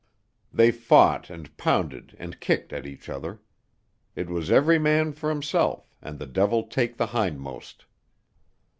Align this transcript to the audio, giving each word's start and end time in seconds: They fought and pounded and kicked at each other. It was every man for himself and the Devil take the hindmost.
They 0.51 0.71
fought 0.71 1.29
and 1.29 1.55
pounded 1.57 2.15
and 2.17 2.39
kicked 2.39 2.73
at 2.73 2.87
each 2.87 3.07
other. 3.07 3.39
It 4.15 4.31
was 4.31 4.49
every 4.49 4.79
man 4.79 5.13
for 5.13 5.29
himself 5.29 5.93
and 6.01 6.17
the 6.17 6.25
Devil 6.25 6.63
take 6.63 6.97
the 6.97 7.05
hindmost. 7.13 7.85